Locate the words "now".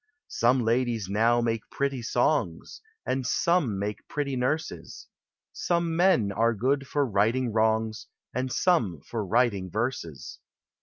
1.09-1.41